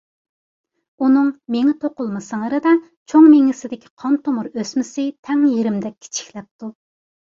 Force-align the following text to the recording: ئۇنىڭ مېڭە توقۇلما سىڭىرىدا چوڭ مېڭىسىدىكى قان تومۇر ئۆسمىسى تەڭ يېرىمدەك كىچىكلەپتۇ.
ئۇنىڭ 1.05 1.27
مېڭە 1.55 1.73
توقۇلما 1.83 2.21
سىڭىرىدا 2.29 2.73
چوڭ 3.13 3.27
مېڭىسىدىكى 3.35 3.91
قان 4.05 4.17
تومۇر 4.29 4.49
ئۆسمىسى 4.55 5.07
تەڭ 5.29 5.45
يېرىمدەك 5.51 5.99
كىچىكلەپتۇ. 6.07 6.73